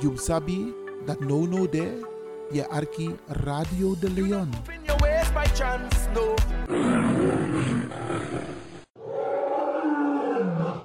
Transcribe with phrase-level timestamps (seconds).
[0.00, 0.72] You sabi
[1.04, 2.00] dat no no there.
[2.50, 3.12] Je arki
[3.44, 4.48] Radio de Leon.
[4.72, 6.34] In your ways by chance, no.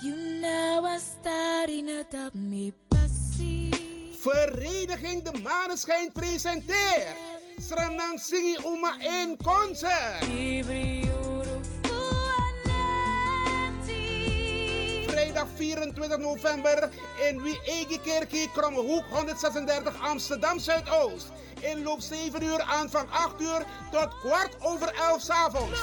[0.04, 1.88] You know I starting
[2.34, 3.72] me passie.
[4.20, 7.16] Vereniging De Maneschijn presenteert
[7.58, 10.28] Sranang Singi Uma in concert.
[15.56, 16.90] 24 november
[17.30, 21.32] in Wiegekerkie, Krommehoek 136 Amsterdam Zuidoost.
[21.62, 25.80] Inloop 7 uur, aanvang 8 uur tot kwart over 11 s avonds.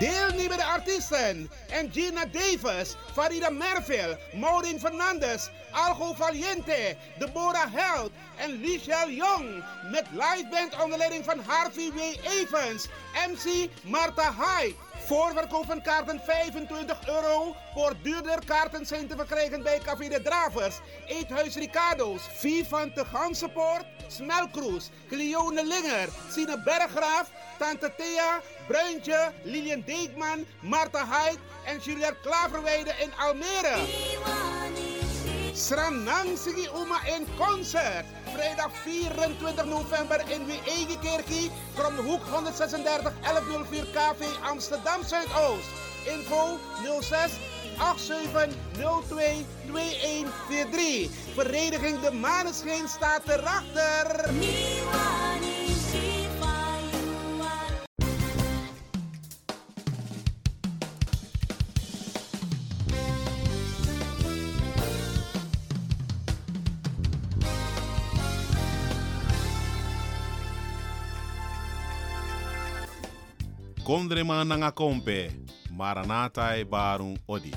[0.00, 1.50] Deelnemende artiesten.
[1.68, 9.64] En Gina Davis, Farida Merville, Maureen Fernandes, Algo Valiente, Deborah Held en Lichelle Jong.
[9.90, 11.98] Met liveband onder leiding van Harvey W.
[12.22, 12.88] Evans,
[13.28, 14.74] MC Marta Hyde.
[15.10, 17.56] Voorverkoop van kaarten 25 euro.
[17.74, 24.90] Voor duurder kaarten zijn te verkrijgen bij Café de Dravers, Eethuis Ricardo's, Vivante Gansenpoort, Smelkroes,
[25.08, 33.10] Cleone Linger, Sine Berggraaf, Tante Thea, Bruintje, Lilian Deekman, Marta Hyde en Juliette Klaverweide in
[33.18, 34.89] Almere.
[35.54, 38.04] Sranang Sigi Uma in concert.
[38.34, 41.50] Vrijdag 24 november in Wiegekerkie.
[41.74, 45.68] From de hoek 136 1104 KV Amsterdam Zuidoost.
[46.06, 46.58] Info
[47.00, 47.32] 06
[47.78, 51.10] 8702 2143.
[51.34, 54.30] Vereniging De Maneschijn staat erachter.
[73.90, 75.30] Kondrema nanga kompe,
[75.76, 77.50] Maranatha e Barung Odi.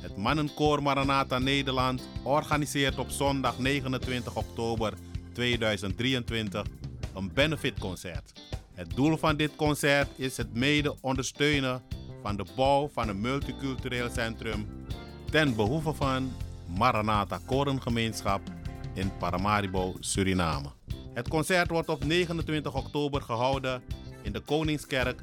[0.00, 4.94] Het mannenkoor Maranatha Nederland organiseert op zondag 29 oktober
[5.32, 6.66] 2023
[7.14, 8.32] een benefitconcert.
[8.74, 11.82] Het doel van dit concert is het mede ondersteunen
[12.22, 14.66] van de bouw van een multicultureel centrum
[15.30, 16.32] ten behoeve van
[16.78, 18.40] Maranatha Korengemeenschap
[18.94, 20.68] in Paramaribo, Suriname.
[21.14, 23.82] Het concert wordt op 29 oktober gehouden
[24.22, 25.22] in de Koningskerk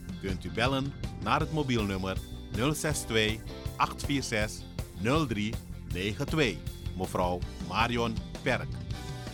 [0.21, 0.93] kunt u bellen
[1.23, 2.17] naar het mobielnummer
[2.51, 3.39] 062
[3.75, 4.65] 846
[5.01, 6.55] 0392.
[6.97, 8.67] Mevrouw Marion Perk.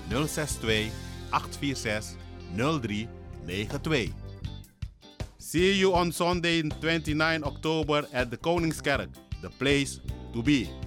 [0.10, 0.92] 062
[1.30, 2.16] 846
[2.56, 4.14] 0392.
[5.38, 9.10] See you on Sunday 29 October at the Koningskerk,
[9.42, 10.00] the place
[10.34, 10.87] to be.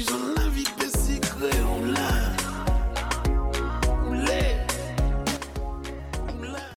[0.00, 2.34] j'en la
[4.04, 4.66] on l'est,
[6.28, 6.72] on l'a.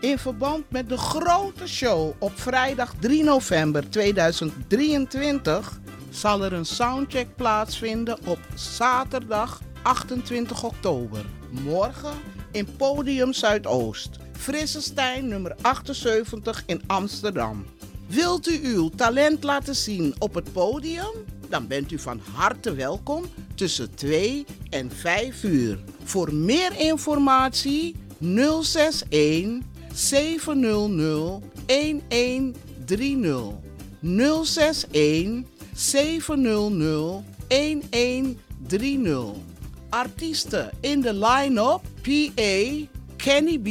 [0.00, 7.36] In verband met de grote show op vrijdag 3 november 2023 zal er een soundcheck
[7.36, 11.24] plaatsvinden op zaterdag 28 oktober.
[11.62, 12.16] Morgen
[12.52, 17.64] in Podium Zuidoost, Frissestein nummer 78 in Amsterdam.
[18.06, 21.12] Wilt u uw talent laten zien op het podium?
[21.48, 23.24] Dan bent u van harte welkom
[23.54, 25.78] tussen 2 en 5 uur.
[26.04, 29.58] Voor meer informatie 061
[29.92, 33.52] 700 1130.
[34.00, 35.42] 061
[35.74, 39.53] 700 1130.
[39.94, 42.86] Artiesten in de line-up: PA,
[43.16, 43.68] Kenny B,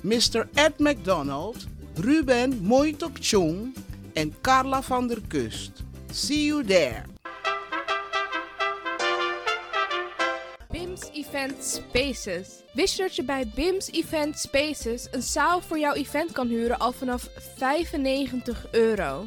[0.00, 0.48] Mr.
[0.54, 3.74] Ed McDonald, Ruben Moitok Chung
[4.12, 5.70] en Carla van der Kust.
[6.12, 7.02] See you there.
[10.70, 12.48] BIMS Event Spaces.
[12.72, 16.78] Wist je dat je bij BIMS Event Spaces een zaal voor jouw event kan huren
[16.78, 19.26] al vanaf 95 euro?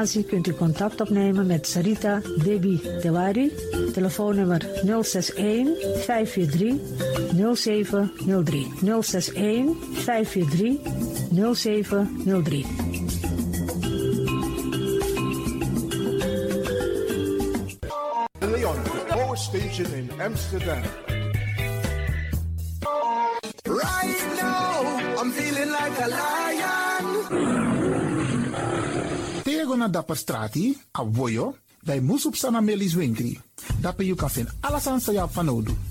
[0.27, 3.51] kunt u contact opnemen met Sarita Debi Dewari,
[3.93, 4.61] telefoonnummer
[5.03, 5.75] 061
[6.05, 6.79] 543
[7.55, 8.67] 0703.
[9.01, 10.79] 061 543
[11.53, 12.65] 0703.
[18.39, 18.77] Leon,
[19.07, 21.10] Power Station in Amsterdam.
[29.71, 33.39] Tego na dapper strati, a voyo, bij Moesop Sanamelis Winkri.
[33.79, 35.90] Dapper you kan vinden alles aan sa van Odu.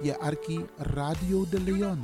[0.00, 2.00] je arki Radio de Leon.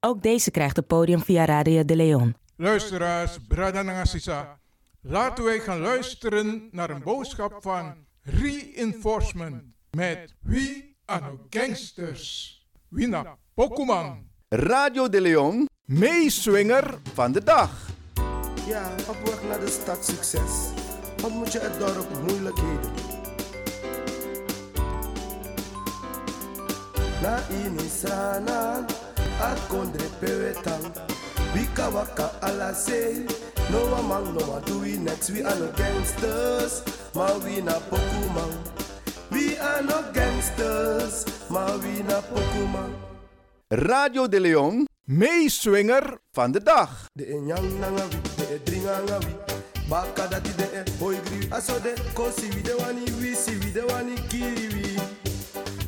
[0.00, 2.36] Ook deze krijgt het podium via Radio de Leon.
[2.56, 4.58] Luisteraars, Brada Nangasisa.
[5.00, 12.56] Laten wij gaan luisteren naar een boodschap van Reinforcement met Wie Ano Gangsters.
[12.88, 14.26] Wina Pokuman.
[14.48, 17.70] Radio de Leon, meeswinger van de dag.
[18.66, 20.70] Ja, op weg naar de stad succes.
[21.24, 22.90] Ontmoet je het dorp moeilijkheden.
[27.22, 28.84] Na inisana,
[29.40, 30.80] at kondre pewetan.
[31.54, 33.24] Wika waka ala say,
[33.70, 35.28] no one man no one do we next.
[35.28, 36.82] We are no gangsters,
[37.14, 38.50] maar we na pokuman.
[39.30, 42.94] We are no gangsters, maar we na pokuman.
[43.68, 47.06] Radio de Leon, meeswinger van de dag.
[47.12, 47.26] De
[49.88, 50.28] enyang nanga wi, de e dringa nga wi.
[50.28, 51.48] Baka dati de e boy gri.
[51.50, 54.98] Aso de kosi wi de wani wisi wi de wani kiri wi.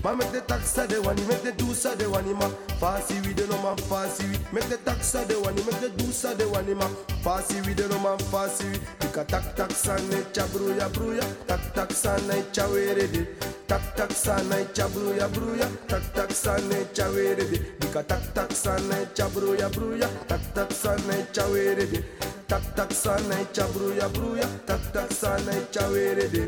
[0.02, 2.48] Ma mek de taxa de wani, mek de dusa de wani ma.
[2.80, 4.38] Fasi wi de no man fasi wi.
[4.52, 6.88] Mek de taxa de wani, mek de dusa de wani ma.
[7.22, 8.80] Fasi wi de no man fasi wi.
[9.00, 11.24] Dika tak tak san ne cha bruya bruya.
[11.46, 13.26] Tak tak san ne cha were de.
[13.66, 15.68] Tak tak san ne cha bruya bruya.
[15.86, 17.58] Tak tak san ne cha were de.
[17.78, 20.08] Dika tak tak san ne cha bruya bruya.
[20.26, 22.02] Tak tak san ne cha were de.
[22.50, 24.46] Tak tak san ne cha bruya bruya.
[24.66, 26.44] Tak tak san ne cha were de.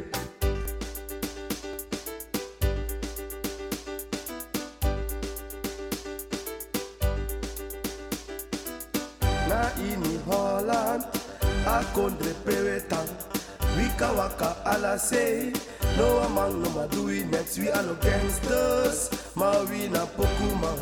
[9.49, 11.05] na ini Holland
[11.67, 13.07] a kondre pewetan
[13.77, 15.53] wika waka ala say
[15.99, 19.11] no among no ma do we next we are no gangsters.
[19.37, 20.79] Ma we na pokuman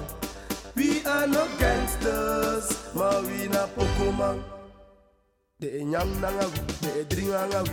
[0.77, 2.67] we are no gangsters.
[2.95, 4.60] Ma we na pokuman
[5.61, 6.47] de enyang nanga
[6.81, 7.71] de edringa nga wi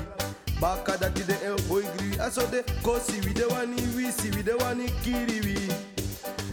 [0.62, 4.44] baka dati de e boy gri aso de kosi wi de wani wi si wi
[4.44, 5.72] de wani kiri wi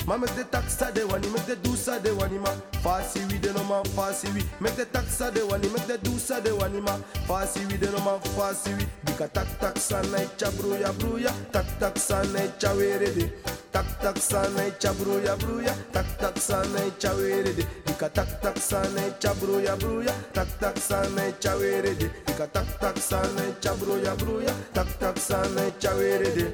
[0.07, 2.51] Ma mek de taxa de wani, mek de dusa de wani ma
[2.83, 6.41] Fasi wi de no ma fasi wi Mek de taxa de wani, mek de dusa
[6.41, 10.19] de wani ma Fasi wi de no ma fasi wi Dika tak tak sa na
[10.19, 13.33] icha bruya bruya Tak tak sa na icha were de
[13.73, 18.09] Tak tak sa na icha bruya bruya Tak tak sa na icha were de Dika
[18.13, 22.47] tak tak sa na icha bruya bruya Tak tak sa na icha were de Dika
[22.53, 26.53] tak tak sa na icha bruya bruya Tak tak sa na icha were de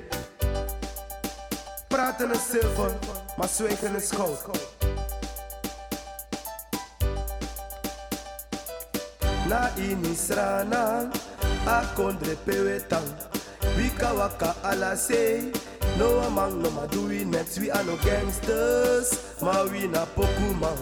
[1.90, 2.94] Praten is zilver,
[3.40, 4.40] maar zwijgen is goud.
[9.48, 11.10] Na inisrana,
[11.66, 13.02] a kondre pewetan.
[13.76, 15.50] Wika waka ala say,
[15.98, 17.58] no among no ma do we next.
[17.58, 19.08] We are no gangsters,
[19.40, 20.78] ma we na pokuman.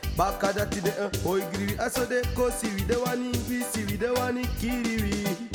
[1.79, 5.50] aso de kosi wi de wani wisi wi de wani kiri wi.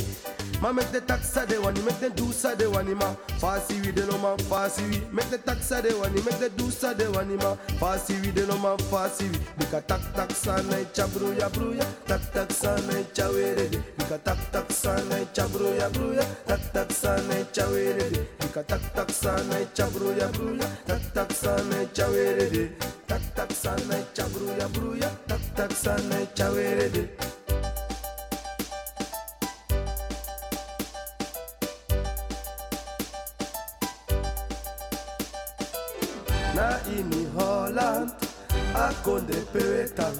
[0.62, 3.14] Ma make the taxa de wani, make the dusa de wani ma.
[3.38, 5.00] Fasi wi de no ma, fasi wi.
[5.12, 7.56] Make the taxa de wani, make the dusa de wani ma.
[7.78, 9.38] Fasi wi de no ma, fasi wi.
[9.58, 13.78] Bika tak tak sa na cha bruya bruya, tak tak sa na cha were de.
[13.98, 18.26] Bika tak tak sa na cha bruya bruya, tak tak sa na cha were de.
[18.40, 22.70] Bika tak tak sa na cha bruya bruya, tak tak sa na cha were de.
[23.06, 27.35] Tak tak sa na cha bruya bruya, tak tak sa na cha were de.
[39.06, 40.14] Akonde pewetan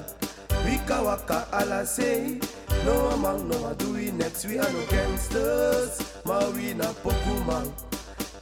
[0.64, 2.38] wika waka ala say
[2.84, 4.46] no among no do we next.
[4.46, 5.98] We are no gangsters.
[6.24, 7.66] Ma we na pokuman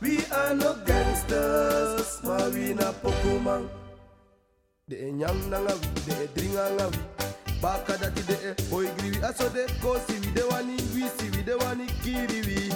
[0.02, 2.20] we are no gangsters.
[2.24, 3.68] Ma we na pokuman
[4.86, 7.00] de e nyam na nga wi de dringa nga wi.
[7.62, 11.56] Baka dati de hoy griwi aso de kosi wi de wani wi si wi de
[11.56, 12.68] wani kiri wi.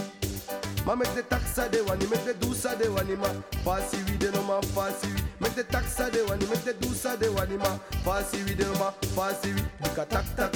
[0.86, 3.28] Ma make the taxa de wani, make the dusa de wani ma.
[3.60, 5.17] Fasi wi de no ma, fasi wi.
[5.40, 7.78] Make the taxa de wani, make the dusa de wani ma.
[8.04, 9.62] Fasi wi de no ma, fasi wi.
[9.82, 10.52] Dika tak tak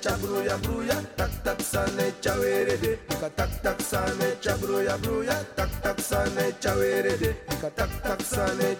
[0.00, 2.96] cha bruya bruya, tak tak sa ne cha were de.
[3.08, 7.34] Dika tak tak sa ne cha bruya bruya, tak tak sa ne cha were de.
[7.48, 8.20] Dika tak tak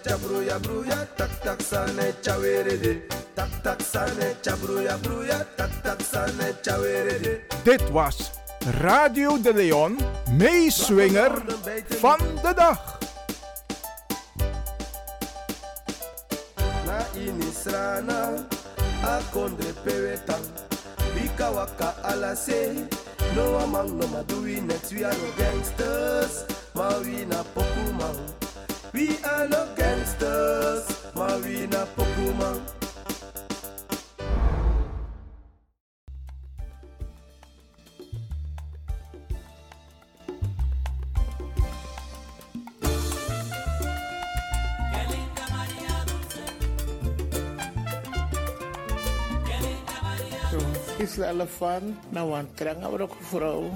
[0.02, 3.02] cha bruya bruya, tak tak sa ne cha were de.
[3.36, 7.40] Tak tak sa ne cha bruya bruya, tak tak sa ne cha were de.
[7.64, 8.30] Dit was
[8.80, 9.98] Radio de Leon,
[10.38, 11.32] meeswinger
[12.00, 13.03] van de dag.
[17.16, 18.44] Inisrana
[19.02, 20.42] akonde pewetan
[21.14, 22.34] bika waka ala
[23.36, 26.44] no among no ma we next we are no gangsters.
[26.74, 28.16] Ma we na pokuman
[28.92, 30.86] we are no gangsters.
[31.14, 32.83] Ma we na pokuman
[51.24, 53.70] Elefant, nou een trang ook vrouw.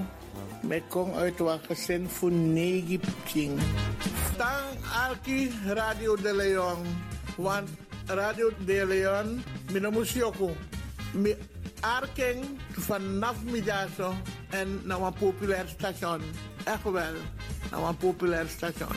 [0.61, 3.59] Met kom uit wat gezin voor negen pching.
[4.37, 6.77] Tang Alki Radio de Leon.
[7.37, 7.69] Want
[8.05, 10.51] Radio de Leon, mina musioko.
[11.13, 11.35] Mi
[11.79, 14.13] arking vanaf middago
[14.49, 16.21] en naar een populair station.
[16.63, 17.13] Echt wel,
[17.71, 18.95] naar een populair station.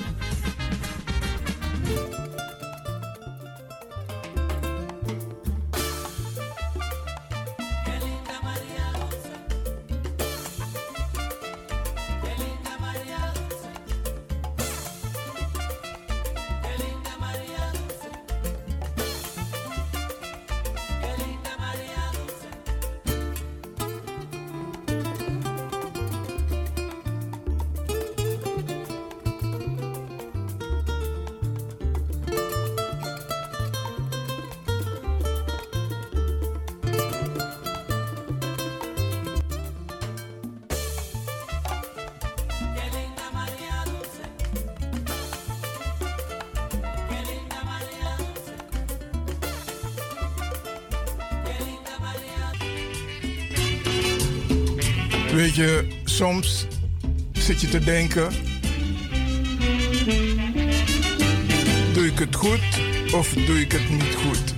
[56.22, 56.66] Soms
[57.32, 58.32] zit je te denken:
[61.92, 62.80] doe ik het goed
[63.14, 64.54] of doe ik het niet goed?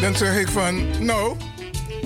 [0.00, 1.36] Dan zeg ik van, nou,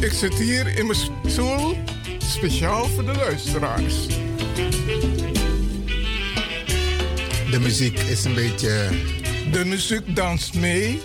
[0.01, 1.77] ik zit hier in mijn stoel
[2.19, 4.07] speciaal voor de luisteraars.
[7.51, 8.89] De muziek is een beetje.
[9.53, 11.01] De muziek danst mee.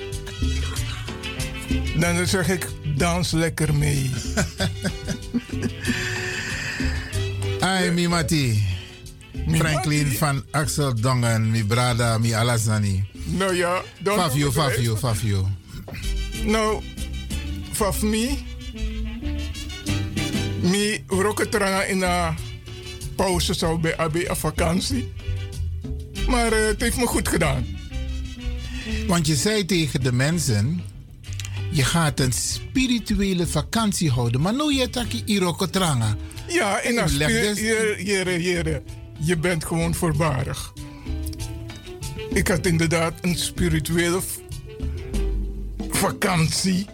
[1.95, 4.11] Dan zeg ik, dans lekker mee.
[7.59, 8.63] Ai, mi mati.
[9.47, 13.05] Franklin van Axel Dongen, mi brada, mi alasani.
[13.25, 15.49] Nou ja, dan Fafio, Fafio, Fafio.
[16.43, 16.83] Nou,
[17.71, 18.43] voor mij,
[20.61, 22.35] mi roketranga in een
[23.15, 25.13] pauze zou bij AB een vakantie.
[26.27, 27.65] Maar eh, het heeft me goed gedaan.
[29.07, 30.83] Want je zei tegen de mensen,
[31.75, 34.41] je gaat een spirituele vakantie houden.
[34.41, 36.15] Maar nu je taki irokotranga.
[36.47, 37.53] Ja, en als je,
[37.97, 38.81] je, je,
[39.19, 40.73] je, bent gewoon voorbarig.
[42.29, 44.19] Ik had inderdaad een spirituele
[45.89, 46.85] vakantie.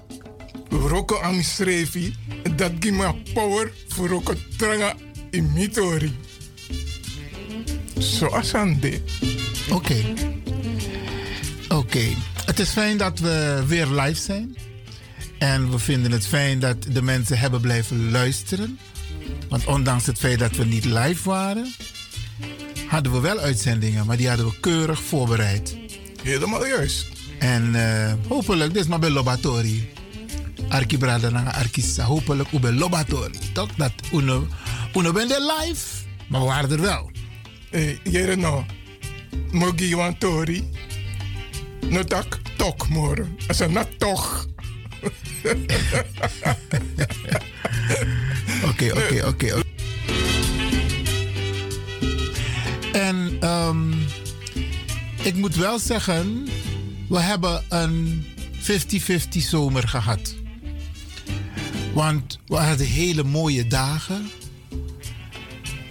[0.69, 2.15] Roko aan schreefie.
[2.55, 4.95] Dat geeft me power voor roko tranga
[5.29, 6.15] in mitori.
[7.97, 9.01] Zoals aan dit.
[9.71, 10.13] Oké.
[11.69, 12.03] Oké,
[12.45, 14.55] het is fijn dat we weer live zijn.
[15.41, 18.79] En we vinden het fijn dat de mensen hebben blijven luisteren.
[19.49, 21.73] Want ondanks het feit dat we niet live waren,
[22.87, 25.77] hadden we wel uitzendingen, maar die hadden we keurig voorbereid.
[26.23, 27.07] Helemaal juist.
[27.39, 29.89] En uh, hopelijk, dit is maar bij Lobatori.
[30.69, 32.03] Arki Brada na Arkisa.
[32.03, 33.37] Hopelijk bij Lobatori.
[33.53, 33.69] Toch?
[33.75, 34.47] Dat uno,
[34.95, 35.85] uno ben live,
[36.27, 37.11] maar we waren er wel.
[37.69, 38.65] Hey, jere no.
[39.51, 40.69] Mogi wan tori.
[41.89, 43.27] No tak tok moro.
[43.47, 44.49] Asa na toch.
[48.69, 49.61] Oké, oké, oké.
[52.91, 53.93] En um,
[55.21, 56.47] ik moet wel zeggen,
[57.09, 58.25] we hebben een
[58.61, 58.63] 50-50
[59.29, 60.35] zomer gehad.
[61.93, 64.29] Want we hadden hele mooie dagen.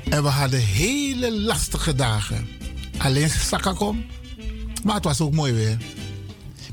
[0.08, 2.48] En we hadden hele lastige dagen.
[2.98, 4.04] Alleen Sakakom.
[4.84, 5.76] Maar het was ook mooi weer.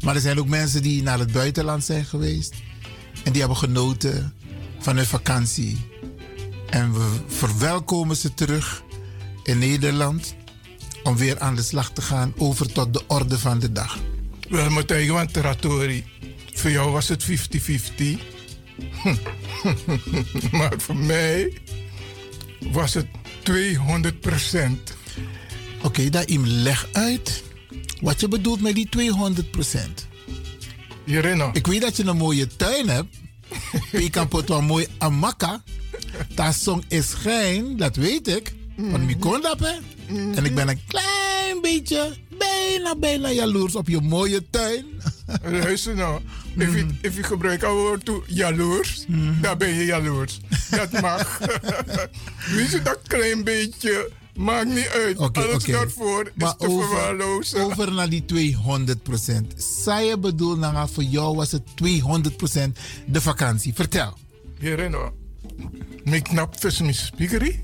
[0.08, 2.54] Maar er zijn ook mensen die naar het buitenland zijn geweest.
[3.24, 4.34] En die hebben genoten
[4.80, 5.86] van hun vakantie.
[6.70, 8.84] En we verwelkomen ze terug
[9.44, 10.36] in Nederland.
[11.04, 13.98] Om weer aan de slag te gaan over tot de orde van de dag.
[14.50, 16.06] Wel, Matthijs, want Teratori.
[16.54, 17.28] Voor jou was het 50-50.
[20.58, 21.62] maar voor mij
[22.60, 23.08] was het
[23.44, 24.94] 200 procent.
[25.78, 27.44] Oké, okay, dat im leg uit
[28.02, 30.08] wat je bedoelt met die 200 procent.
[31.54, 33.18] Ik weet dat je een mooie tuin hebt.
[34.04, 35.64] je kan pot wel mooi amaka.
[36.36, 38.54] Dat song is geen, dat weet ik.
[39.20, 39.76] Kon dat, hè.
[40.36, 44.86] En ik ben een klein beetje, bijna, bijna jaloers op je mooie tuin.
[45.44, 46.22] Luister nou.
[46.58, 49.06] If je, if je gebruikt het woord toe jaloers,
[49.42, 50.40] dan ben je jaloers.
[50.70, 51.40] Dat mag.
[52.56, 55.18] Weet je dat klein beetje Maakt niet uit.
[55.18, 55.76] Okay, Alles okay.
[55.76, 57.62] daarvoor maar is te over, verwaarlozen.
[57.62, 59.64] Over naar die 200 procent.
[59.84, 63.74] Zij je bedoel, nou, voor jou was het 200 procent de vakantie.
[63.74, 64.18] Vertel.
[64.60, 65.14] Hierino.
[66.04, 67.60] Mijn knap vis mijn.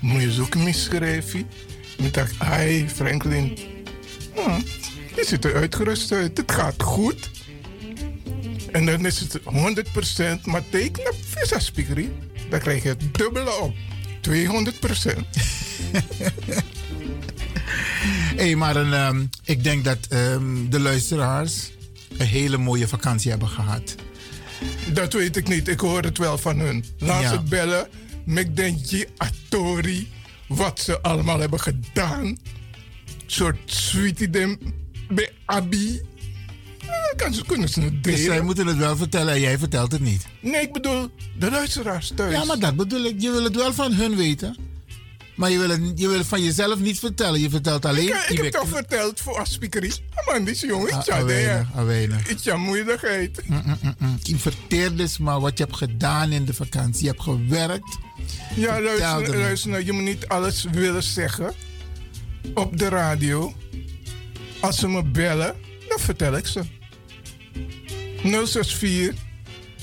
[0.00, 1.46] Moet je zoeken misschrijven.
[1.96, 3.58] Ik dacht, hi Franklin.
[4.34, 4.60] Hm,
[5.16, 6.36] je ziet er uitgerust uit.
[6.36, 7.30] Het gaat goed.
[8.72, 9.40] En dan is het
[10.40, 12.12] 100% maar teken op visa speakerie.
[12.50, 13.74] Dan krijg je het dubbele op.
[14.20, 15.26] 200 procent.
[18.36, 21.70] hey, maar een, um, ik denk dat um, de luisteraars
[22.18, 23.94] een hele mooie vakantie hebben gehad.
[24.92, 25.68] Dat weet ik niet.
[25.68, 26.84] Ik hoor het wel van hun.
[26.98, 27.30] Laat ja.
[27.30, 27.88] ze bellen.
[28.24, 30.08] Met Denji Atori.
[30.46, 32.38] Wat ze allemaal hebben gedaan.
[33.26, 34.58] soort sweetie dem
[35.08, 36.00] bij Abi.
[37.16, 38.04] Kan ze, kunnen ze het.
[38.04, 40.26] Dus zij moeten het wel vertellen en jij vertelt het niet.
[40.40, 42.32] Nee, ik bedoel de luisteraars thuis.
[42.34, 43.20] Ja, maar dat bedoel ik.
[43.20, 44.56] Je wil het wel van hun weten.
[45.38, 47.40] Maar je wil, het, je wil het van jezelf niet vertellen.
[47.40, 48.08] Je vertelt alleen...
[48.08, 49.92] Ik, ik heb toch verteld voor Aspikerie.
[50.26, 52.28] Man, die jongen, ah, ja, weinig, weinig.
[52.28, 53.42] Iets aan moeilijkheid.
[54.22, 57.02] Je verteert dus maar wat je hebt gedaan in de vakantie.
[57.02, 57.98] Je hebt gewerkt.
[58.54, 61.52] Ja, luister, luister nou, je moet niet alles willen zeggen
[62.54, 63.54] op de radio.
[64.60, 65.54] Als ze me bellen,
[65.88, 66.60] dan vertel ik ze.
[68.22, 69.14] 064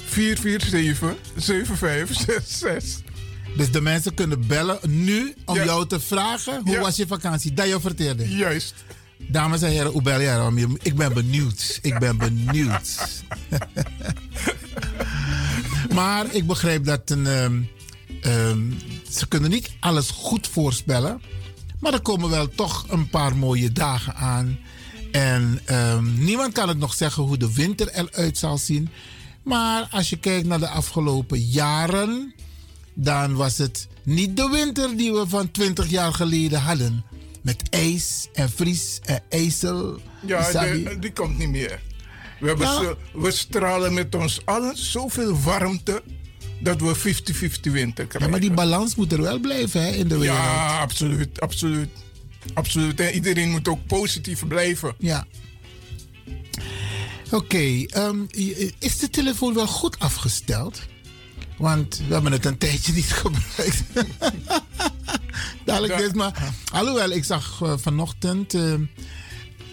[0.06, 3.14] 447 7566.
[3.58, 7.54] Dus de mensen kunnen bellen nu om jou te vragen hoe was je vakantie?
[7.54, 8.30] Dat je vertelde.
[8.30, 8.74] Juist.
[9.18, 11.80] Dames en heren, hoe bel je Ik ben benieuwd.
[11.82, 12.98] Ik ben benieuwd.
[15.96, 17.70] maar ik begrijp dat een, um,
[18.26, 18.78] um,
[19.10, 21.22] ze kunnen niet alles goed voorspellen.
[21.80, 24.60] Maar er komen wel toch een paar mooie dagen aan.
[25.16, 28.90] En um, niemand kan het nog zeggen hoe de winter eruit zal zien.
[29.44, 32.34] Maar als je kijkt naar de afgelopen jaren,
[32.94, 37.04] dan was het niet de winter die we van 20 jaar geleden hadden.
[37.42, 40.00] Met ijs en vries en ijzel.
[40.26, 41.82] Ja, die, die komt niet meer.
[42.40, 46.04] We, hebben zo, we stralen met ons allen zoveel warmte
[46.60, 48.20] dat we 50-50 winter krijgen.
[48.20, 50.38] Ja, maar die balans moet er wel blijven hè, in de wereld.
[50.38, 51.90] Ja, absoluut, absoluut.
[52.54, 53.00] Absoluut.
[53.00, 54.96] En iedereen moet ook positief blijven.
[54.98, 55.26] Ja.
[57.26, 58.28] Oké, okay, um,
[58.80, 60.82] is de telefoon wel goed afgesteld?
[61.58, 63.84] Want we hebben het een tijdje niet gebruikt.
[65.66, 66.54] Dadelijk is maar.
[66.72, 68.74] Alhoewel, ik zag uh, vanochtend uh,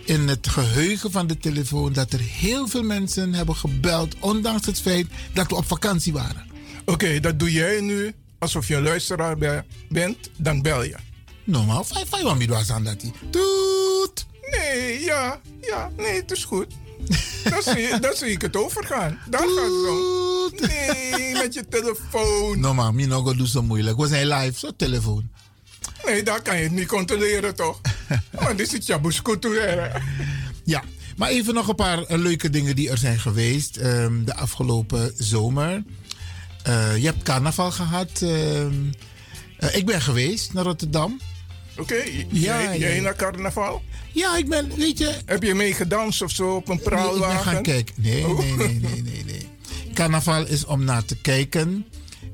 [0.04, 4.80] in het geheugen van de telefoon dat er heel veel mensen hebben gebeld, ondanks het
[4.80, 6.46] feit dat we op vakantie waren.
[6.80, 10.96] Oké, okay, dat doe jij nu alsof je een luisteraar bent, dan bel je.
[11.44, 13.00] Normaal, vijf, vijf aan aan dat
[13.30, 14.26] Toet!
[14.50, 16.66] Nee, ja, ja, nee, het is goed.
[17.44, 19.18] dan, zie, dan zie ik het overgaan.
[19.30, 20.68] Daar gaat het om.
[20.68, 22.60] Nee, met je telefoon.
[22.60, 23.98] Normaal, mi nog doe zo moeilijk.
[23.98, 25.30] We zijn live, zo telefoon.
[26.04, 27.80] Nee, daar kan je het niet controleren, toch?
[28.40, 29.92] Maar dit is het jabusculturele.
[30.64, 30.82] Ja,
[31.16, 35.12] maar even nog een paar eh, leuke dingen die er zijn geweest ehm, de afgelopen
[35.16, 35.82] zomer.
[36.62, 38.22] Eh, je hebt carnaval gehad.
[38.22, 38.74] ehm,
[39.58, 41.20] eh, ik ben geweest naar Rotterdam.
[41.78, 43.02] Oké, Ja, jij, jij ja.
[43.02, 43.82] naar carnaval?
[44.12, 45.14] Ja, ik ben, weet je...
[45.26, 47.52] Heb je mee gedanst of zo op een Nee, ik ben praalwagen?
[47.52, 47.94] gaan kijken.
[47.98, 48.38] Nee, Oh.
[48.38, 49.48] nee, nee, nee, nee, nee.
[49.94, 51.86] Carnaval is om naar te kijken.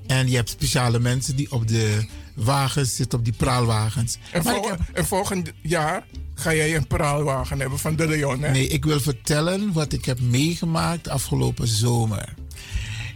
[0.06, 4.18] En je hebt speciale mensen die op de wagens zitten, op die praalwagens.
[4.32, 8.50] En, vol- heb- en volgend jaar ga jij een praalwagen hebben van de Leon, hè?
[8.50, 12.34] Nee, ik wil vertellen wat ik heb meegemaakt afgelopen zomer.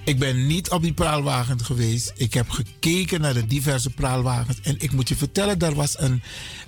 [0.04, 2.12] Ik ben niet op die praalwagen geweest.
[2.16, 4.60] Ik heb gekeken naar de diverse praalwagens.
[4.60, 6.22] En ik moet je vertellen, daar was een,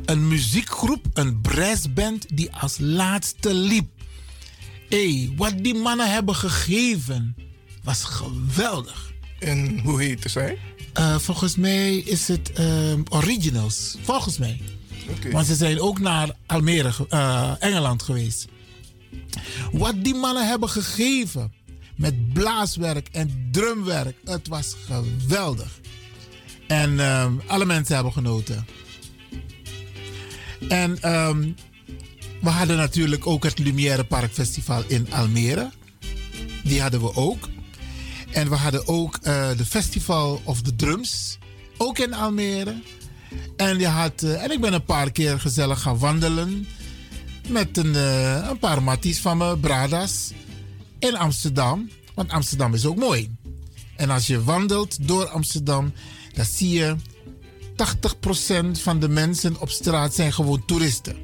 [0.04, 3.86] een muziekgroep, een brassband, die als laatste liep.
[4.88, 7.36] Hé, hey, wat die mannen hebben gegeven,
[7.82, 9.12] was geweldig.
[9.38, 10.58] En hoe heette zij?
[10.92, 13.96] Eh, volgens mij is het ehm, Originals.
[14.02, 14.60] Volgens mij.
[15.10, 15.30] Oké.
[15.30, 18.46] Want ze zijn ook naar Almere, eh, Engeland geweest.
[19.72, 21.52] Wat die mannen hebben gegeven
[21.96, 25.80] met blaaswerk en drumwerk, het was geweldig.
[26.66, 28.66] En ehm, alle mensen hebben genoten.
[30.68, 31.50] En ehm,
[32.40, 35.70] we hadden natuurlijk ook het Lumière Park Festival in Almere.
[36.64, 37.48] Die hadden we ook.
[38.32, 41.38] En we hadden ook eh, de Festival of the Drums,
[41.76, 42.74] ook in Almere.
[43.56, 46.66] En, je had, eh, en ik ben een paar keer gezellig gaan wandelen
[47.48, 50.32] met een, eh, een paar matties van me, Bradas,
[51.04, 51.90] in Amsterdam.
[52.14, 53.36] Want Amsterdam is ook mooi.
[53.96, 55.92] En als je wandelt door Amsterdam,
[56.34, 56.96] dan zie je
[58.76, 61.16] 80% van de mensen op straat zijn gewoon toeristen.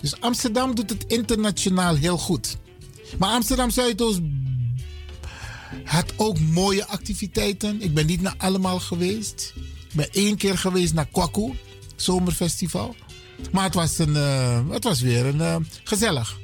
[0.00, 2.56] Dus Amsterdam doet het internationaal heel goed.
[3.18, 4.20] Maar Amsterdam Zuidoost
[5.84, 7.82] had ook mooie activiteiten.
[7.82, 9.52] Ik ben niet naar allemaal geweest.
[9.56, 11.52] Ik ben één keer geweest naar Kwaku,
[11.96, 12.94] zomerfestival.
[13.52, 16.38] Maar het was, een, eh, het was weer een, eh, gezellig.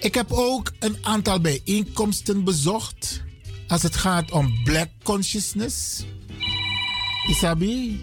[0.00, 3.22] Ik heb ook een aantal bijeenkomsten bezocht.
[3.68, 6.04] Als het gaat om black consciousness.
[7.28, 8.00] Isabi.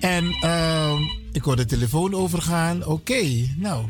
[0.00, 1.00] En eh,
[1.32, 2.86] ik hoor de telefoon overgaan.
[2.86, 3.84] Oké, nou.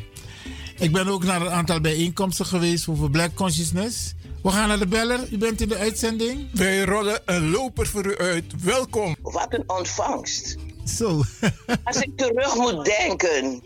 [0.79, 4.15] Ik ben ook naar een aantal bijeenkomsten geweest over black consciousness.
[4.43, 5.33] We gaan naar de beller.
[5.33, 6.49] U bent in de uitzending.
[6.53, 8.45] Wij rollen een loper voor u uit.
[8.63, 9.17] Welkom.
[9.23, 10.57] Wat een ontvangst.
[10.85, 11.23] Zo.
[11.85, 13.63] Als ik terug moet denken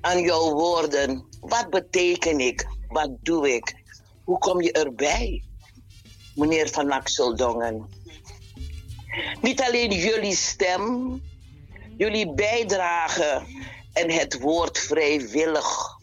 [0.00, 2.68] aan jouw woorden, wat beteken ik?
[2.88, 3.76] Wat doe ik?
[4.24, 5.44] Hoe kom je erbij,
[6.34, 7.88] meneer Van Axeldongen?
[9.40, 11.22] Niet alleen jullie stem,
[11.96, 13.42] jullie bijdrage
[13.92, 15.96] en het woord vrijwillig.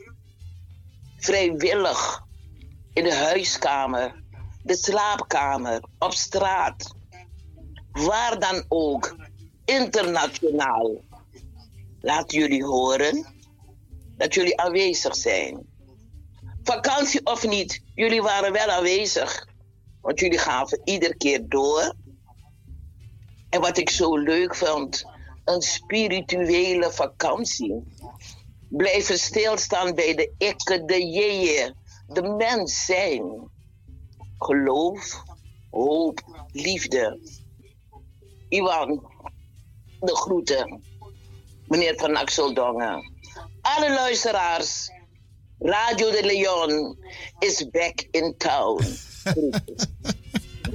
[1.17, 2.23] Vrijwillig
[2.93, 4.23] in de huiskamer,
[4.63, 6.95] de slaapkamer, op straat,
[7.91, 9.15] waar dan ook,
[9.65, 10.91] internationaal.
[12.01, 13.34] Laat jullie horen
[14.17, 15.65] dat jullie aanwezig zijn.
[16.63, 19.47] Vakantie of niet, jullie waren wel aanwezig.
[20.01, 21.95] Want jullie gaven iedere keer door.
[23.49, 25.06] En wat ik zo leuk vond,
[25.43, 27.84] een spirituele vakantie.
[28.69, 31.75] Blijven stilstaan bij de ikke, de jeeën,
[32.08, 33.49] de mens zijn.
[34.38, 35.23] Geloof,
[35.69, 37.19] hoop, liefde.
[38.49, 39.12] Iwan,
[39.99, 40.84] de groeten.
[41.67, 43.14] Meneer Van Axeldongen.
[43.65, 44.91] Alle luisteraars.
[45.60, 46.97] Radio de Leon
[47.39, 48.78] is back in town.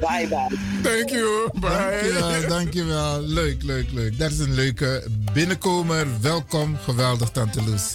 [0.00, 0.48] bye bye.
[0.82, 1.50] Thank you.
[1.54, 1.68] Bye.
[1.70, 3.20] Dankjewel, dankjewel.
[3.20, 4.18] Leuk, leuk, leuk.
[4.18, 6.06] Dat is een leuke binnenkomer.
[6.20, 6.76] Welkom.
[6.76, 7.92] Geweldig, Tante Loes.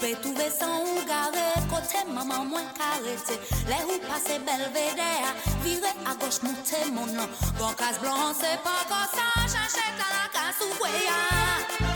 [0.00, 3.36] Pe touve san ou gare kote maman mwen karete
[3.68, 5.32] Le ou pase belvede a
[5.62, 10.58] vire a goch monte mon an Gon kas blan se pa konsa chache la kas
[10.64, 11.89] ou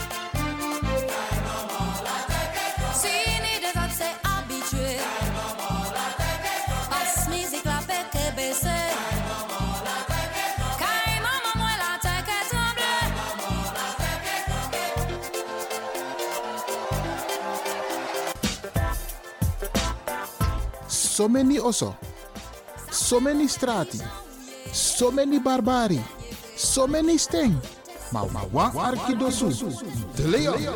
[21.15, 21.95] So many oso.
[22.91, 24.01] So many strati.
[24.73, 26.03] So many barbari.
[26.57, 27.55] So many sting.
[28.11, 29.47] Maar maar wan arkidosu.
[30.15, 30.73] De.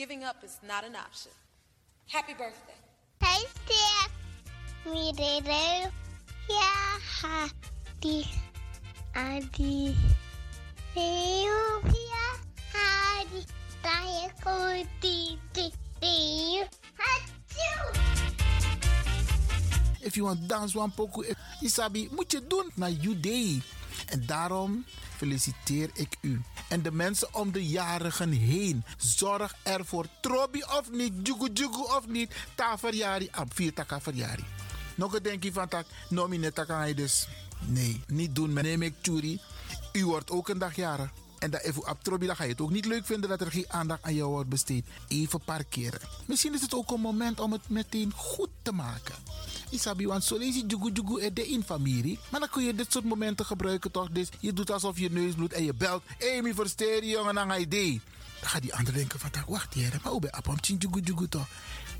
[0.00, 1.30] Giving up is not an option.
[2.08, 2.72] Happy birthday.
[4.82, 5.92] Dede.
[6.48, 8.24] Yeah, Hadi.
[9.14, 9.94] Adi.
[10.96, 12.36] Eu, yeah,
[12.72, 13.44] Hadi.
[13.84, 15.68] Taia, Kuti, Ti,
[16.96, 17.70] Hachu.
[20.00, 23.62] If you want dance one pokoe, if- Isabi, moet je doen naar you day.
[24.06, 24.86] En daarom
[25.16, 26.40] feliciteer ik u.
[26.70, 28.84] En de mensen om de jarigen heen.
[28.96, 30.06] Zorg ervoor.
[30.20, 32.34] Trobi of niet, jugu jugu of niet.
[32.54, 34.44] Ta verjari, am vier taka verjari.
[34.94, 35.86] Nog een denkje van tak,
[36.54, 37.28] taka hij dus.
[37.66, 38.52] Nee, niet doen.
[38.52, 39.40] Neem ik churi.
[39.92, 41.10] U wordt ook een dag jarig.
[41.38, 43.50] En dat even op Trobi, dan ga je het ook niet leuk vinden dat er
[43.50, 44.86] geen aandacht aan jou wordt besteed.
[45.08, 46.00] Even parkeren.
[46.26, 49.14] Misschien is het ook een moment om het meteen goed te maken.
[49.70, 52.18] Isabi, want zo lees je jugu jugu er de in familie.
[52.30, 54.08] Maar dan kun je dit soort momenten gebruiken toch?
[54.10, 56.02] Dus je doet alsof je neus bloedt en je belt.
[56.42, 58.00] Mi versteer jongen, dan ga je.
[58.40, 61.28] Dan gaat die ander denken van, wacht hier, maar hoe ben je op jugu jugu
[61.28, 61.46] toch?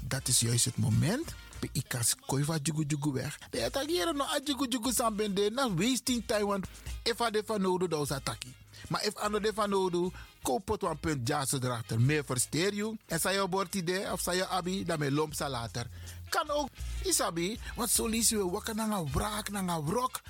[0.01, 1.35] Dat is juist het moment.
[1.59, 3.39] Bij ikas koi van jugu jugu weg.
[3.51, 6.67] Ben je hier nog a jugu jugu sam ben na wasting time want
[7.03, 8.55] if a de van nodig dat is ataki.
[8.89, 10.13] Maar if ander de van nodig
[10.43, 12.01] koop het een punt jazz erachter.
[12.01, 12.97] Meer versteer je.
[13.07, 15.87] En zei je bord idee of zei je abi, dan me lomp later.
[16.29, 16.69] Kan ook,
[17.05, 20.21] isabi, want zo lees je wakker naar een wraak, naar een wrok.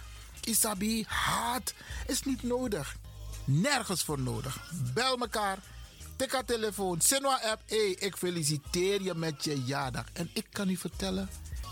[0.40, 1.74] Isabi, haat
[2.06, 2.96] is niet nodig.
[3.44, 4.70] Nergens voor nodig.
[4.94, 5.58] Bel mekaar.
[6.16, 7.00] Tik haar telefoon.
[7.00, 7.62] Sinwa app.
[7.66, 10.04] Hey, ik feliciteer je met je jaardag.
[10.12, 11.28] En ik kan u vertellen.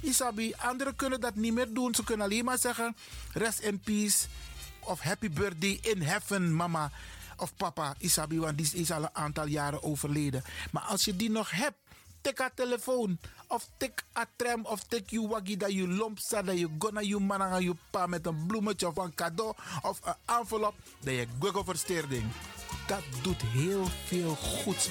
[0.00, 1.94] Isabi, anderen kunnen dat niet meer doen.
[1.94, 2.96] Ze kunnen alleen maar zeggen,
[3.32, 4.26] rest in peace.
[4.80, 6.90] Of happy birthday in heaven, mama
[7.36, 10.42] of papa Isabi, want die is al een aantal jaren overleden.
[10.70, 11.76] Maar als je die nog hebt,
[12.20, 13.18] tik haar telefoon.
[13.46, 17.00] Of tik a tram, of tik je waggie dat je lomp staat, dat je gonna
[17.00, 21.14] je man aan je pa met een bloemetje of een cadeau of een envelop, dat
[21.14, 22.24] je google versteerding.
[22.86, 24.90] Dat doet heel veel goed.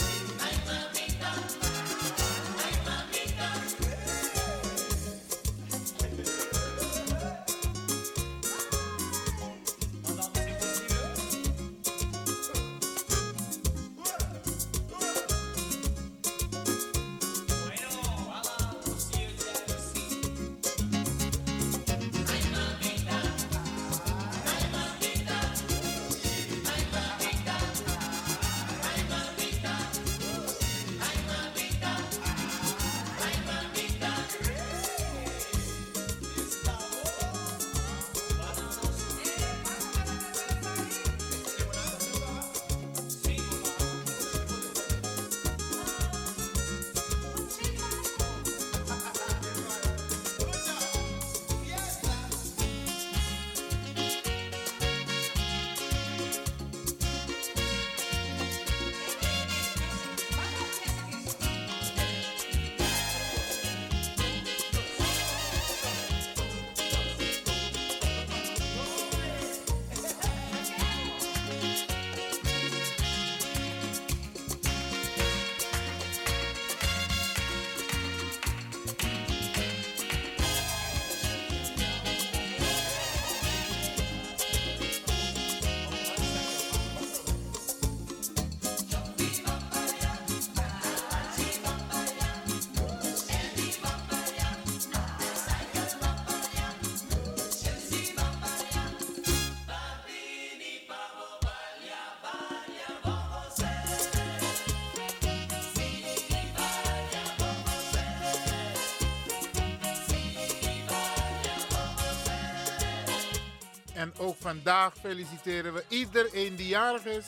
[114.01, 117.25] En ook vandaag feliciteren we iedereen die jarig is.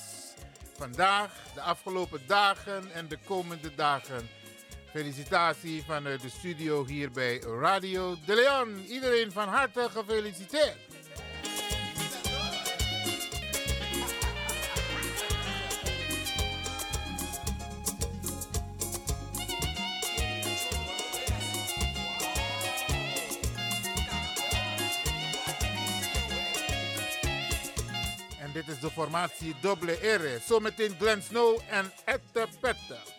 [0.78, 4.30] Vandaag, de afgelopen dagen en de komende dagen.
[4.92, 8.86] Felicitatie vanuit de studio hier bij Radio De Leon.
[8.86, 10.93] Iedereen van harte gefeliciteerd.
[28.94, 30.40] formatie Double R.
[30.48, 33.13] Zometeen Glenn Snow en Ette Petter.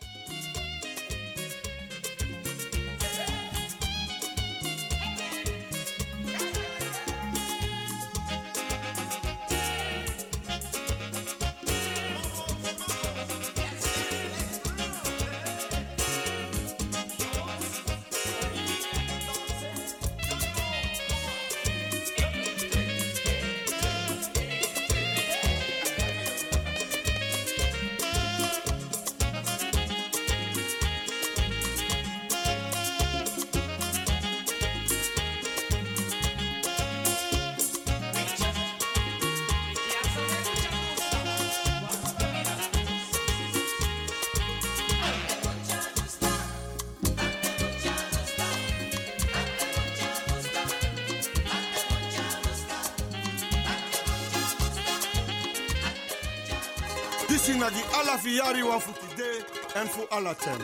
[59.85, 60.61] Time for all of them.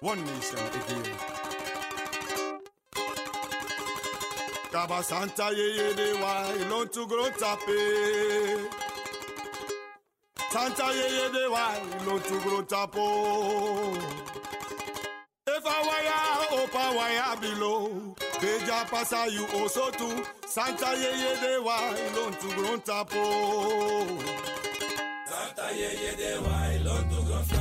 [0.00, 1.12] One nation again.
[4.70, 8.70] Kaba Santa ye de wa ilon to grow tape.
[10.50, 11.72] Santa ye ye de wa
[12.02, 13.96] ilon to grow tapo.
[15.46, 18.14] If I wire up I wire below.
[18.40, 20.22] Beja pasa you also too.
[20.46, 23.24] Santa ye ye de wa ilon to grow tapo.
[25.30, 27.42] Santa ye ye de wa ilon to grow.
[27.42, 27.57] tapo.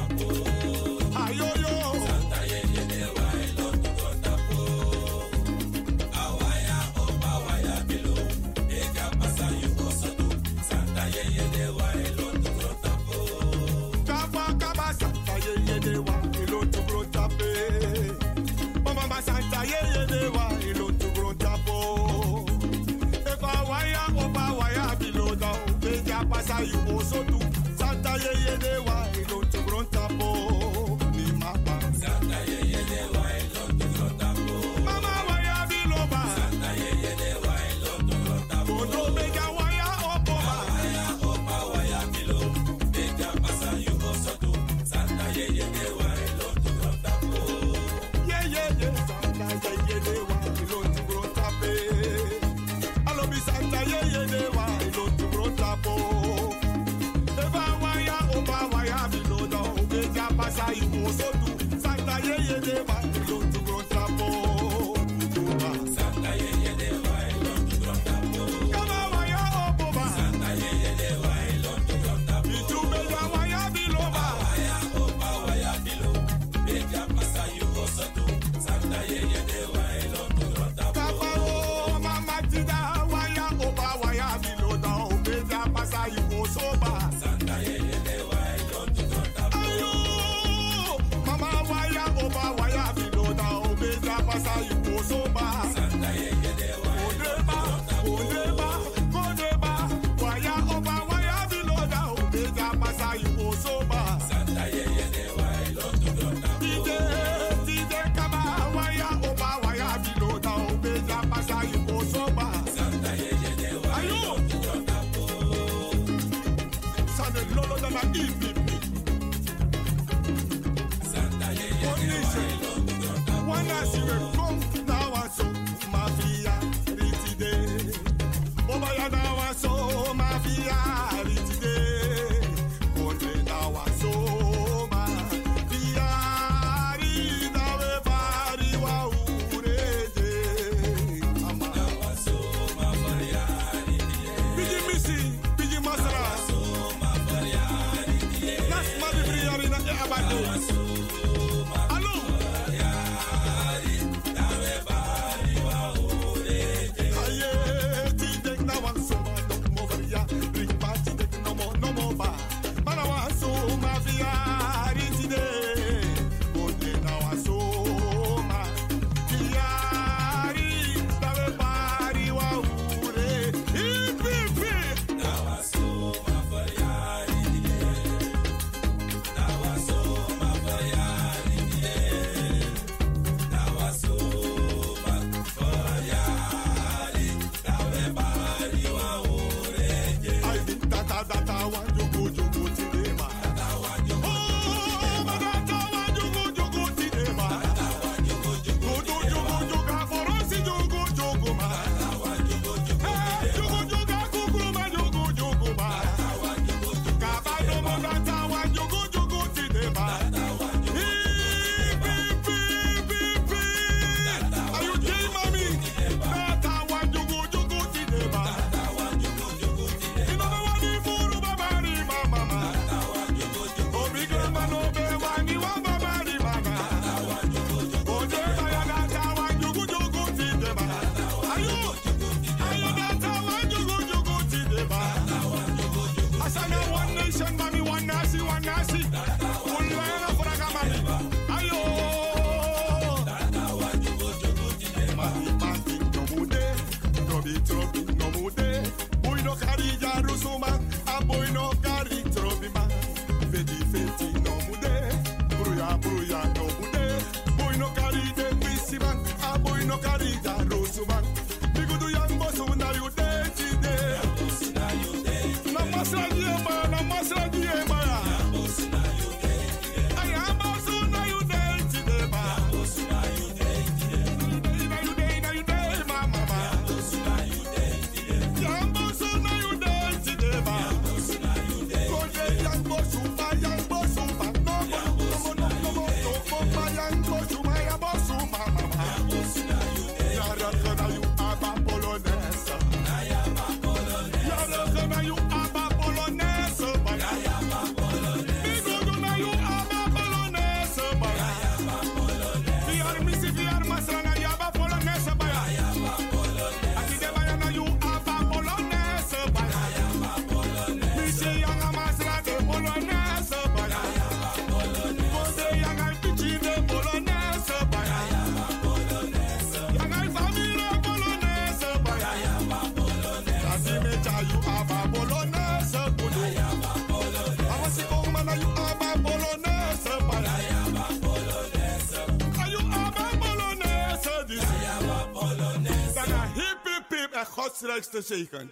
[337.67, 338.69] outstretched shaken.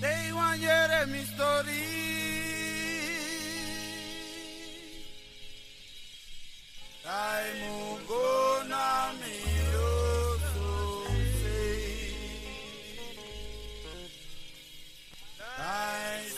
[0.00, 1.86] They want hear me story.
[7.06, 9.36] I'm gonna me.
[15.62, 16.29] I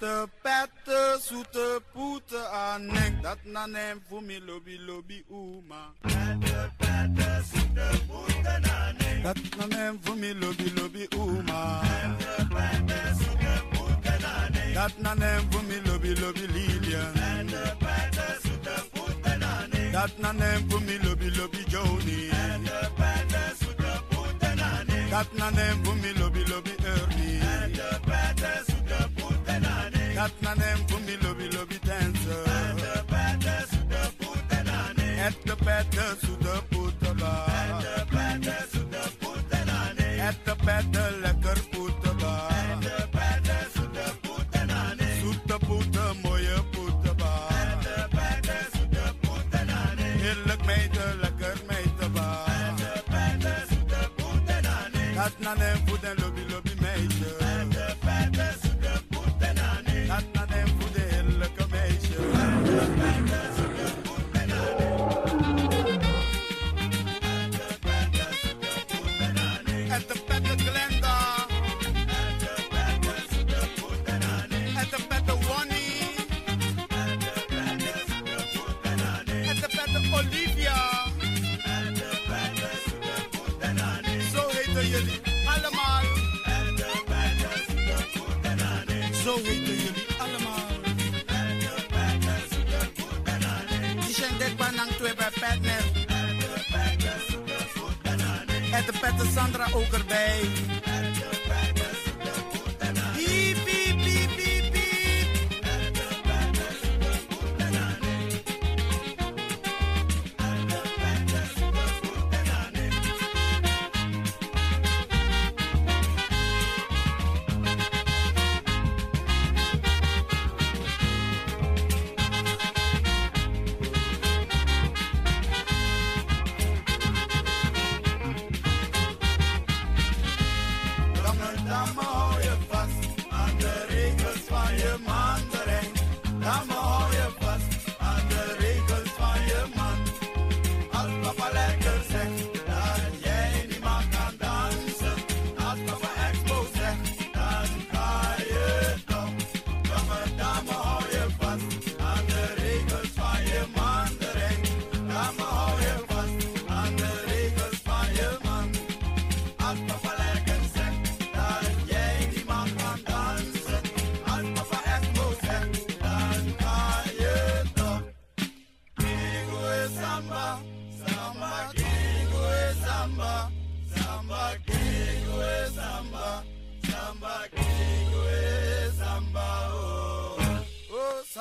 [0.00, 5.92] Pette, pette, soute, poute, anek Dat nanem fumi lobi lobi ouma.
[6.00, 11.60] Pette, pette, soute, poute, anek Dat nanem fumi lobi lobi ouma.
[11.84, 19.32] Pette, pette, soute, poute, anek Dat nanem fumi lobi lobi lilia Pette, pette, soute, poute,
[19.52, 22.20] anek Dat nanem fumi lobi lobi joni.
[22.32, 26.69] Pette, pette, soute, poute, anek Dat nanem fumi lobi lobi
[30.20, 30.80] Kat nanem.
[30.80, 30.92] At
[32.84, 35.18] the better suda puta nane.
[35.18, 37.32] At the better suda puta ba.
[37.48, 38.56] At the better.
[40.20, 41.19] At the better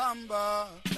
[0.10, 0.89] number.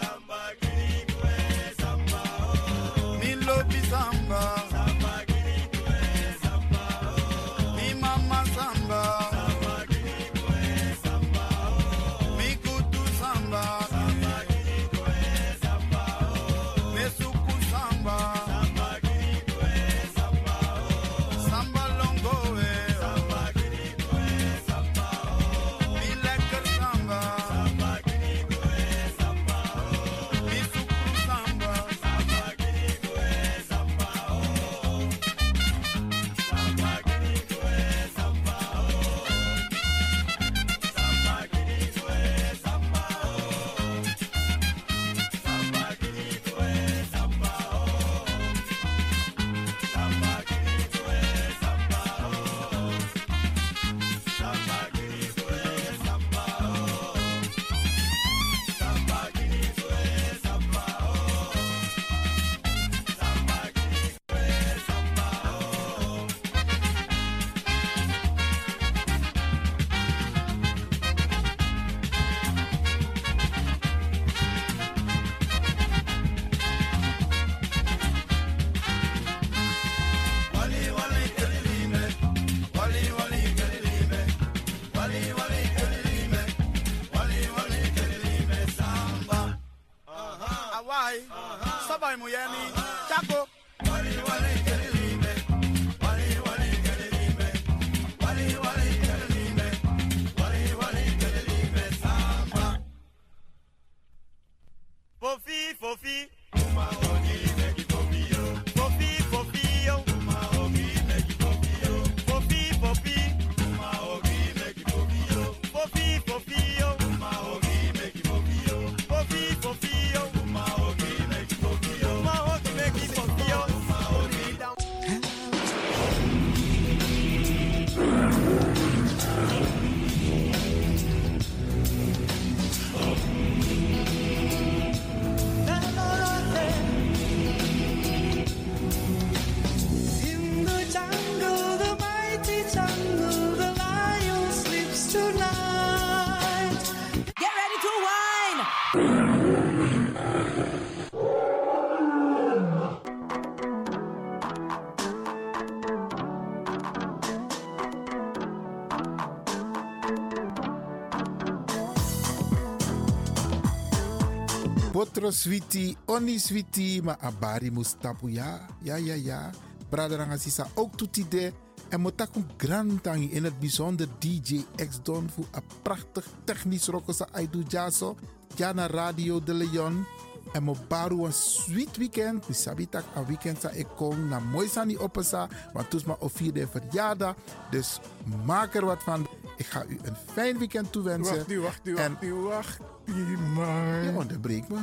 [165.21, 169.49] Potro switi, oni switi, maar abari mustapu ja, ja, ja, ja.
[169.89, 171.53] Braderanga sisa ook toetide.
[171.89, 177.63] En motakum grantangi in het bijzonder DJ X Don voor een prachtig technisch rokosa aidu
[177.67, 178.15] jaso.
[178.55, 180.05] Ja na Radio de Leon.
[180.53, 182.47] En mo baru een sweet weekend.
[182.47, 185.47] Mi sabi tak een weekend sa ik kom na mooi sani opesa.
[185.73, 187.35] Want toes ma of vierde verjaardag.
[187.69, 187.99] Dus
[188.45, 189.27] maak er wat van.
[189.57, 191.35] Ik ga u een fijn weekend toewensen.
[191.35, 194.03] Wacht, die, wacht, En- wacht, die, wacht, die, man.
[194.03, 194.79] Je onderbreekt me.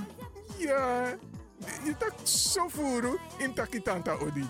[0.58, 1.14] Ja,
[1.84, 4.48] je tak zo voeren in takitanta odi.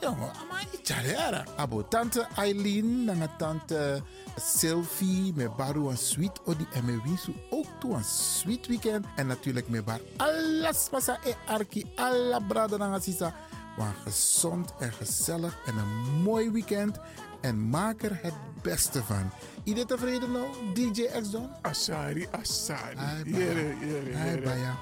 [0.00, 1.46] Jongen, maar niet jaren.
[1.56, 4.02] Abo tante Eileen, nanga tante
[4.36, 9.06] Sylvie, met baru een sweet odi en me winsu ook toe een sweet weekend.
[9.16, 13.34] En natuurlijk met bar alles pasa e arki, alla brada nanga sisa.
[13.78, 16.96] Maar gezond en gezellig en een mooi weekend.
[17.40, 19.30] En maak er het beste van.
[19.64, 21.48] Iedereen tevreden nou, DJ X Don?
[21.62, 22.96] Asari, Asari.
[22.96, 23.86] Ai, Jere, baya.
[24.14, 24.72] jere, Ai,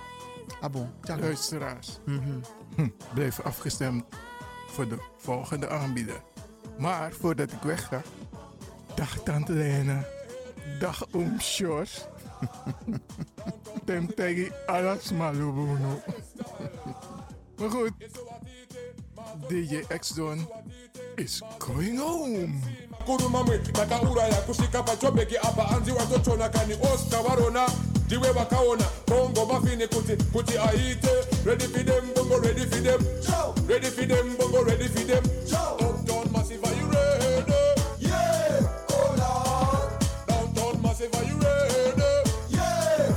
[0.61, 1.21] Abo, tjaka.
[1.21, 2.41] Luisteraars, Mhm.
[2.77, 4.05] hm, blijf afgestemd
[4.67, 6.21] voor de volgende aanbieder.
[6.79, 8.03] Maar voordat ik wegga,
[8.95, 10.05] dag Tante Lena,
[10.81, 12.05] dag Oom Sjors.
[13.85, 16.01] Tem tegi alas malubuno.
[17.59, 17.93] Maar goed,
[19.49, 20.49] DJ X-Don
[21.15, 22.49] is going home.
[23.05, 27.67] kuru mamwe takauraya kusvika pachobheki apa anzi watotona kani oscar varona
[28.07, 31.11] ndiwe vakaona bongo mafini kuti kuti aite
[31.45, 33.01] ready for them bongo ready for them.
[33.23, 33.55] Show.
[33.69, 35.23] ready for them bongo ready for them.
[35.51, 37.45] Downtown massive are you ready?
[37.99, 39.91] Yeah oh lord
[40.29, 42.31] downtown massive are you ready?
[42.51, 43.13] Yeah